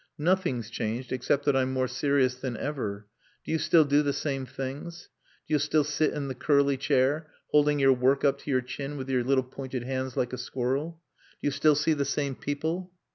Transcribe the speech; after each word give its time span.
"Nothing's 0.17 0.71
changed, 0.71 1.11
except 1.11 1.45
that 1.45 1.55
I'm 1.55 1.71
more 1.71 1.87
serious 1.87 2.33
than 2.33 2.57
ever.... 2.57 3.05
Do 3.45 3.51
you 3.51 3.59
still 3.59 3.85
do 3.85 4.01
the 4.01 4.13
same 4.13 4.47
things? 4.47 5.09
Do 5.47 5.53
you 5.53 5.59
still 5.59 5.83
sit 5.83 6.11
in 6.11 6.27
the 6.27 6.33
curly 6.33 6.75
chair, 6.75 7.29
holding 7.51 7.77
your 7.79 7.93
work 7.93 8.23
up 8.25 8.39
to 8.39 8.49
your 8.49 8.61
chin 8.61 8.97
with 8.97 9.11
your 9.11 9.23
little 9.23 9.43
pointed 9.43 9.83
hands 9.83 10.17
like 10.17 10.33
a 10.33 10.39
squirrel? 10.39 10.99
Do 11.33 11.39
you 11.45 11.51
still 11.51 11.75
see 11.75 11.93
the 11.93 12.03
same 12.03 12.33
people?" 12.33 12.91